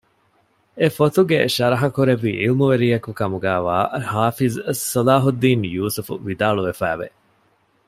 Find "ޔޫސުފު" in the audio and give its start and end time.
5.75-6.13